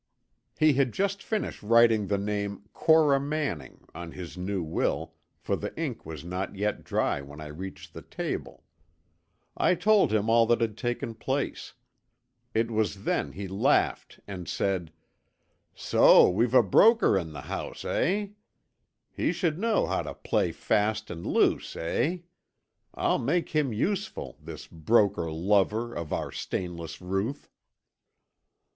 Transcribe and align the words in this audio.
"He 0.57 0.73
had 0.73 0.93
just 0.93 1.21
finished 1.21 1.61
writing 1.61 2.07
the 2.07 2.17
name, 2.17 2.63
Cora 2.73 3.19
Manning, 3.19 3.85
on 3.93 4.13
his 4.13 4.35
new 4.35 4.63
will, 4.63 5.13
for 5.37 5.55
the 5.55 5.79
ink 5.79 6.07
was 6.07 6.25
not 6.25 6.55
yet 6.55 6.83
dry 6.83 7.21
when 7.21 7.39
I 7.39 7.45
reached 7.49 7.93
the 7.93 8.01
table. 8.01 8.63
I 9.55 9.75
told 9.75 10.11
him 10.11 10.27
all 10.27 10.47
that 10.47 10.59
had 10.59 10.75
taken 10.75 11.13
place. 11.13 11.75
It 12.55 12.71
was 12.71 13.03
then 13.03 13.33
he 13.33 13.47
laughed 13.47 14.19
and 14.27 14.49
said: 14.49 14.91
'So 15.75 16.31
we've 16.31 16.55
a 16.55 16.63
broker 16.63 17.15
in 17.15 17.31
the 17.33 17.41
house, 17.41 17.85
eh? 17.85 18.29
He 19.11 19.31
should 19.31 19.59
know 19.59 19.85
how 19.85 20.01
to 20.01 20.15
play 20.15 20.51
fast 20.51 21.11
and 21.11 21.27
loose, 21.27 21.75
eh? 21.75 22.21
I'll 22.95 23.19
make 23.19 23.49
him 23.49 23.71
useful, 23.71 24.39
this 24.41 24.65
broker 24.65 25.31
lover 25.31 25.93
of 25.93 26.11
our 26.11 26.31
stainless 26.31 27.01
Ruth.'" 27.01 27.51